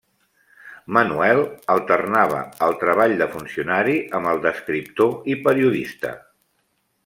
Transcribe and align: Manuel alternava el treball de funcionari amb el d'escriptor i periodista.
Manuel 0.95 1.41
alternava 1.73 2.41
el 2.69 2.75
treball 2.85 3.15
de 3.21 3.29
funcionari 3.35 4.01
amb 4.21 4.33
el 4.33 4.43
d'escriptor 4.47 5.33
i 5.35 5.41
periodista. 5.49 6.19